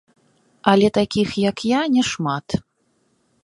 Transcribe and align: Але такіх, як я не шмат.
Але 0.71 0.87
такіх, 0.97 1.29
як 1.51 1.57
я 1.77 1.85
не 1.97 2.03
шмат. 2.11 2.47